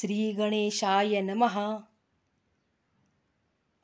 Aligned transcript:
श्रीगणेशाय 0.00 1.22
नमः। 1.22 1.80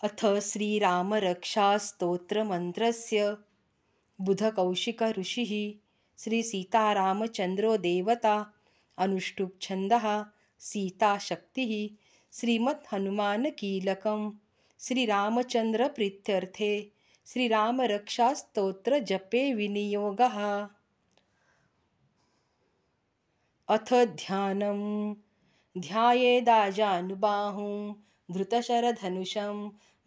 अथ 0.03 0.41
श्रीरामरक्षास्तोत्रमन्त्रस्य 0.41 3.37
बुधकौशिकऋषिः 4.21 5.81
श्रीसीतारामचन्द्रो 6.19 7.77
देवता 7.77 8.53
अनुष्टुप्छन्दः 8.99 10.25
सीताशक्तिः 10.59 11.97
श्रीमद्हनुमानकीलकं 12.33 14.33
श्रीरामचन्द्रप्रीत्यर्थे 14.81 16.93
श्रीरामरक्षास्तोत्रजपे 17.27 19.55
विनियोगः। 19.55 20.69
अथ 23.69 23.93
ध्यानम्। 23.93 25.24
ध्यायेदाजानुबाहुं 25.83 27.71
धृतशरधनुषं 28.35 29.57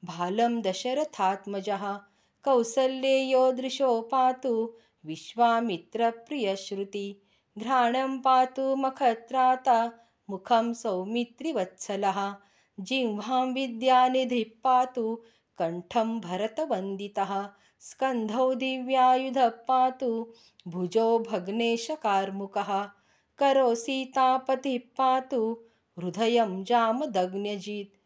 भालं 0.04 0.60
दशरथात्मजः। 0.66 1.84
कौसल्येयो 2.44 3.50
दृशो 3.52 3.90
पातु 4.12 4.52
विश्वामित्रप्रियश्रुति 5.06 7.06
घ्राणं 7.58 8.18
पातु 8.26 8.74
मखत्राता 8.84 9.78
मुखं 10.30 10.72
सौमित्रिवत्सलः। 10.82 12.20
जिह्वां 12.88 13.46
विद्यानिधिः 13.54 14.50
पातु 14.64 15.04
कण्ठं 15.58 16.18
भरतवन्दितः 16.20 17.32
स्कन्धौ 17.80 18.54
दिव्यायुधः 18.54 19.48
पातु 19.48 20.32
भुजो 20.68 21.18
भग्नेशकार्मुकः। 21.18 22.84
करो 23.38 23.74
सीतापतिः 23.74 24.78
पातु 24.98 25.56
हृदयं 25.98 26.64
जामदग्न्यजित्। 26.64 27.96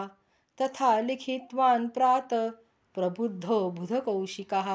तथा 0.61 0.91
लिखितवान् 1.07 1.87
प्रातः 1.97 2.49
प्रबुद्धो 2.95 3.59
बुधकौशिकः। 3.79 4.69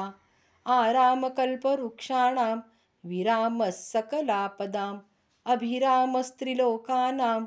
आरामकल्पवृक्षाणां 0.65 2.57
विरामः 3.03 3.69
सकलापदाम् 3.79 4.99
अभिरामस्त्रिलोकानां 5.53 7.41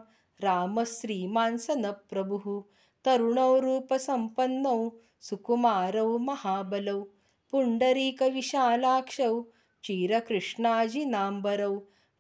रामश्रीमान्सनप्रभुः 0.45 2.47
तरुणौ 3.05 3.53
रूपसम्पन्नौ 3.65 4.79
सुकुमारौ 5.29 6.07
महाबलौ 6.29 7.01
पुण्डरीकविशालाक्षौ 7.53 9.35
चिरकृष्णाजिनाम्बरौ 9.85 11.75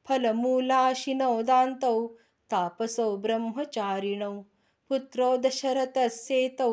फलमूलाशिनौ 0.08 1.34
दान्तौ 1.50 1.94
तापसौ 2.52 3.16
ब्रह्मचारिणौ 3.16 4.32
पुत्रौ 4.88 5.36
दशरथस्येतौ 5.36 6.72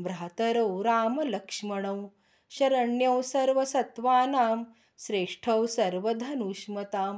भ्रातरौ 0.00 0.82
रामलक्ष्मणौ। 0.82 2.08
शरण्यौ 2.50 3.22
सर्वसत्त्वानां 3.22 4.64
श्रेष्ठौ 4.98 5.66
सर्वधनुष्मतां। 5.66 7.14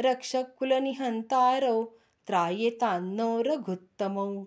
रक्षकुलनिहन्तारौ 0.00 1.84
त्रायेतान्नो 2.26 3.42
रघुत्तमौ। 3.42 4.44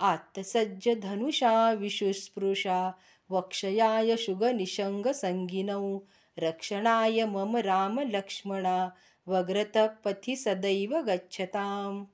आत्तसज्जधनुषा 0.00 1.72
विशुस्पृशा 1.72 2.94
वक्षयाय 3.30 4.16
शुगनिषङ्गसङ्गिनौ 4.16 6.00
रक्षणाय 6.38 7.24
मम 7.24 7.56
रामलक्ष्मणा 7.56 8.92
वग्रतः 9.28 9.86
पथि 9.86 10.36
सदैव 10.36 11.02
गच्छताम् 11.02 12.06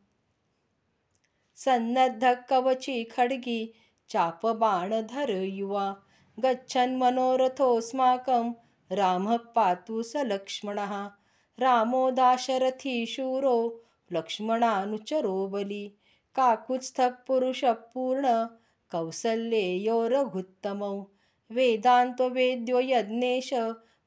सन्नद्धकवची 1.57 3.05
खड्गी 3.05 3.73
चापबाणधर 4.09 5.31
युवा। 5.31 5.97
गच्छन्मनोरथोऽस्माकं 6.39 8.53
रामः 8.93 9.37
पातु 9.37 10.03
स 10.03 10.17
लक्ष्मणः। 10.17 11.11
रामो 11.59 12.11
दाशरथी 12.11 13.07
शूरो 13.07 13.85
लक्ष्मणानुचरो 14.13 15.49
बलि। 15.49 15.95
काकुत्स्थः 16.35 17.09
पुरुषः 17.09 17.73
पूर्ण 17.73 18.47
कौसल्येयो 18.93 20.09
रघुत्तमौ। 20.09 21.07
वेदान्तवेद्यो 21.51 22.81
यज्ञेश 22.81 23.51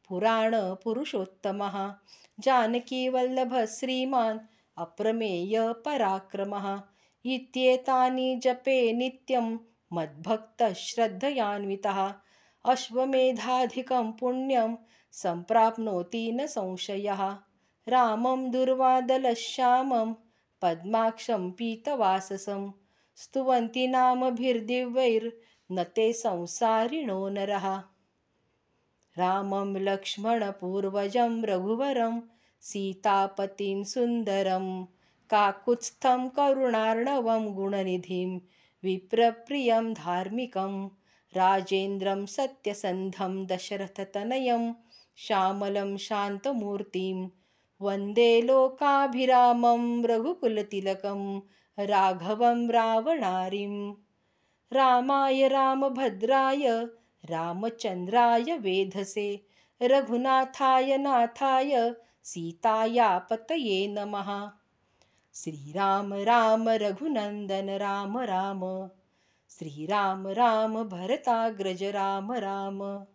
पुराणपुरुषोत्तमः। 0.09 1.93
जानकीवल्लभः 2.39 3.65
श्रीमान् 3.65 4.39
अप्रमेयपराक्रमः 4.77 6.81
इत्येतानि 7.25 8.39
जपे 8.43 8.93
नित्यं 8.93 9.57
मद्भक्तः 9.93 10.73
श्रद्धयान्वितः 10.73 12.13
अश्वमेधाधिकं 12.65 14.11
पुण्यं 14.11 14.75
सम्प्राप्नोति 15.11 16.31
न 16.31 16.45
संशयः। 16.45 17.37
रामं 17.87 18.51
दुर्वादलश्यामं 18.51 20.13
पद्माक्षं 20.61 21.51
पीतवाससं। 21.51 22.71
स्तुवन्ति 23.15 23.87
नामभिर्दिव्यैर्न 23.87 25.83
ते 25.83 26.13
संसारिणो 26.13 27.29
नरः। 27.29 27.77
रामं 29.17 29.75
लक्ष्मणपूर्वजं 29.75 31.43
रघुवरं 31.43 32.21
सीतापतिं 32.61 33.83
सुन्दरं 33.83 34.85
काकुत्स्थं 35.29 36.27
करुणार्णवं 36.27 37.53
गुणनिधिं 37.55 38.39
विप्रप्रियं 38.83 39.93
धार्मिकं 39.93 40.87
राजेन्द्रं 41.35 42.25
सत्यसन्धं 42.25 43.45
दशरथतनयं 43.45 44.71
श्यामलं 45.15 45.97
शान्तमूर्तिं 45.97 47.27
वन्दे 47.81 48.41
लोकाभिरामं 48.47 50.05
रघुकुलतिलकं 50.05 51.39
राघवं 51.79 52.67
रावणारिं। 52.69 53.93
रामाय 54.71 55.47
रामभद्राय 55.47 56.67
रामचन्द्राय 57.29 58.57
वेधसे 58.57 59.29
रघुनाथाय 59.81 60.97
नाथाय 60.97 61.91
सीतायापतये 62.23 63.87
नमः 63.87 64.31
श्रीराम 65.43 66.13
राम 66.13 66.69
रघुनन्दन 66.69 67.69
राम 67.69 68.17
राम। 68.17 68.89
श्रीराम 69.49 70.27
राम 70.27 70.83
भरताग्रज 70.83 71.83
राम 71.83 72.33
राम। 72.33 73.05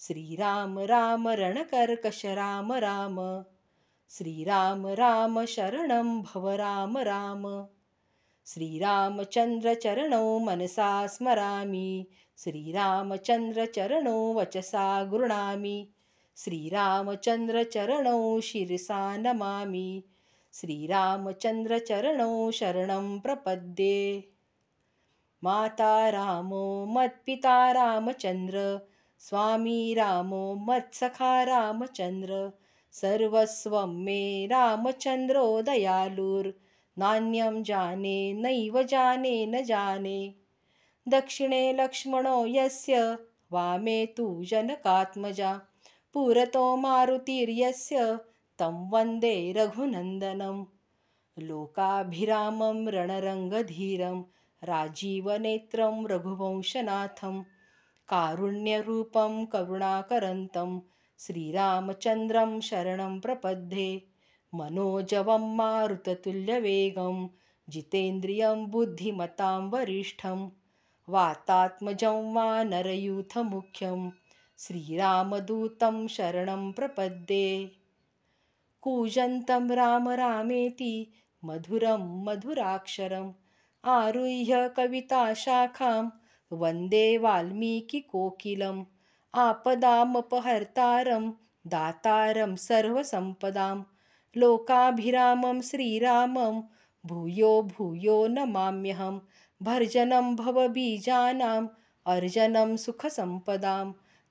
श्रीराम 0.00 0.78
राम 0.78 1.28
रणकर्कश 1.28 2.26
राम 2.26 2.72
राम। 2.72 3.44
श्रीराम 4.10 4.86
राम 4.86 5.44
शरणं 5.44 6.22
भव 6.22 6.48
राम 6.48 6.98
राम। 6.98 7.66
श्रीरामचन्द्रचरणौ 8.46 10.38
मनसा 10.38 11.06
स्मरामि। 11.06 12.06
श्रीरामचन्द्रचरणौ 12.38 14.32
वचसा 14.32 15.04
गृणामि। 15.04 15.88
श्रीरामचन्द्रचरणौ 16.36 18.40
शिरसा 18.40 19.16
नमामि 19.16 20.02
श्रीरामचन्द्रचरणौ 20.60 22.50
शरणं 22.50 23.18
प्रपद्ये। 23.18 24.22
माता 25.44 26.10
रामो 26.10 26.84
मत्पिता 26.94 27.72
रामचन्द्र 27.72 28.78
स्वामी 29.28 29.94
रामो 29.94 30.54
मत्सखा 30.68 31.44
रामचन्द्र 31.44 32.48
सर्वस्वं 33.00 34.04
मे 34.04 34.46
रामचन्द्रो 34.50 35.62
दयालुर्नान्यं 35.62 37.62
जाने 37.62 38.42
नैव 38.42 38.82
जाने 38.82 39.46
न 39.46 39.64
जाने। 39.64 40.34
दक्षिणे 41.08 41.72
लक्ष्मणो 41.76 42.46
यस्य 42.46 43.16
वामे 43.52 44.06
तु 44.16 44.44
जनकात्मजा 44.50 45.58
पुरतो 46.14 46.76
मारुतिर्यस्य 46.76 48.16
तं 48.60 48.76
वन्दे 48.92 49.34
रघुनन्दनं 49.56 50.62
लोकाभिरामं 51.48 52.78
रणरङ्गधीरं 52.94 54.22
राजीवनेत्रं 54.70 56.06
रघुवंशनाथं 56.12 57.42
कारुण्यरूपं 58.12 59.44
करुणाकरन्तं 59.52 60.78
श्रीरामचन्द्रं 61.26 62.58
शरणं 62.70 63.18
प्रपद्ये 63.26 63.88
मनोजवं 64.60 65.48
मारुततुल्यवेगं 65.56 67.26
जितेन्द्रियं 67.74 68.66
बुद्धिमतां 68.70 69.60
वरिष्ठं 69.72 70.48
वातात्मजं 71.14 72.32
वा 72.34 72.48
नरयूथमुख्यं 72.72 74.08
श्रीरामदूतं 74.64 76.06
शरणं 76.16 76.70
प्रपद्ये 76.78 77.48
कूजन्तं 78.86 79.70
राम 79.80 80.08
रामेति 80.22 80.94
मधुरं 81.44 82.04
मधुराक्षरम्। 82.26 83.32
आरुह्य 83.94 84.68
कविताशाखां 84.76 86.04
वन्दे 86.60 87.06
वाल्मीकिकोकिलम् 87.24 88.84
आपदामपहर्तारं 89.46 91.30
दातारं 91.74 92.54
सर्वसम्पदां 92.68 93.76
लोकाभिरामं 94.42 95.60
श्रीरामं 95.68 96.60
भूयो 97.12 97.52
भूयो 97.76 98.16
नमाम्यहं 98.36 99.18
भर्जनं 99.68 100.34
भवबीजानाम् 100.36 101.68
अर्जनं 102.14 102.76
सुखसम्पदां 102.84 103.86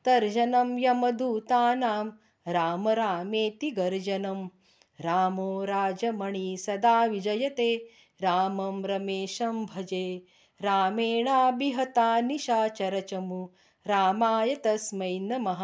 तर्जनं 0.06 0.78
यमदूतानां 0.84 2.06
राम 2.48 2.90
रामेति 2.90 3.72
गर्जनं 3.72 4.48
रामो 5.02 5.64
राजमणि 5.66 6.58
सदा 6.60 7.06
विजयते। 7.06 7.76
रामं 8.22 8.84
रमेशं 8.86 9.66
भजे। 9.66 10.22
रामेणाभिहता 10.62 12.20
निशाचरचमु 12.22 13.46
रामाय 13.88 14.56
तस्मै 14.56 15.20
नमः। 15.20 15.64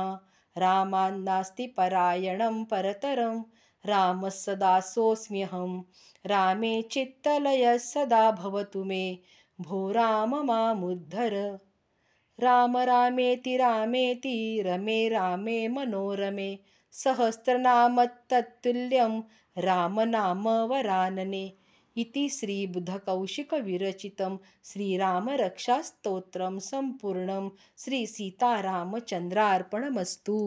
रामान्नास्ति 0.56 1.68
परायणं 1.68 2.64
परतरं। 2.64 3.42
रामः 3.86 4.30
सदा 4.30 4.80
सोऽस्म्यहं 4.80 5.82
रामे 6.26 6.82
चित्तलयः 6.82 7.78
सदा 7.78 8.32
भवतु 8.32 8.84
मे। 8.84 9.20
भो 9.62 9.92
राम 9.92 10.36
मामुद्धर। 10.46 11.34
राम 12.40 12.78
रामेति 12.78 13.58
रामेति। 13.58 14.62
रमे 14.66 15.10
रामे 15.10 15.68
मनोरमे 15.68 16.58
सहस्रनामत्तत्तुल्यं 17.00 19.14
रामनाम 19.66 20.48
वरानने 20.72 21.42
इति 21.96 22.24
श्रीबुधकौशिकविरचितं 22.36 24.34
श्रीरामरक्षास्तोत्रं 24.72 26.58
सम्पूर्णं 26.70 27.46
श्रीसीतारामचन्द्रार्पणमस्तु 27.84 30.40